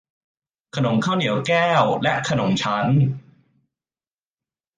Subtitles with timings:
[0.75, 2.85] ขนมข้าวเหนียวแก้ว และขนมชั้น